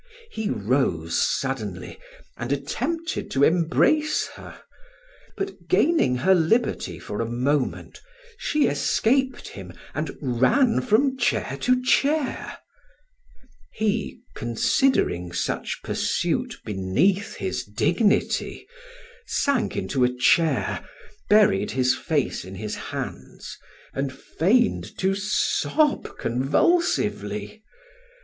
[0.31, 1.99] He rose suddenly
[2.35, 4.63] and attempted to embrace her,
[5.37, 8.01] but gaining her liberty for a moment,
[8.35, 12.57] she escaped him and ran from chair to chair.
[13.73, 18.65] He, considering such pursuit beneath his dignity,
[19.27, 20.83] sank into a chair,
[21.29, 23.55] buried his face in his hands,
[23.93, 27.61] and feigned to sob convulsively.